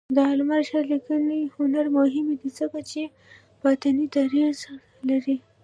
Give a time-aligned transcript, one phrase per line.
[0.15, 3.01] د علامه رشاد لیکنی هنر مهم دی ځکه چې
[3.61, 4.57] باطني دریځ
[5.09, 5.35] لري.